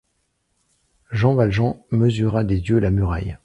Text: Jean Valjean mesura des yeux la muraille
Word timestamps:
Jean 1.11 1.35
Valjean 1.35 1.77
mesura 1.91 2.43
des 2.43 2.57
yeux 2.57 2.79
la 2.79 2.89
muraille 2.89 3.37